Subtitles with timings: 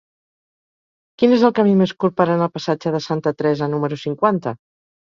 [1.21, 4.61] Quin és el camí més curt per anar al passatge de Santa Teresa número cinquanta?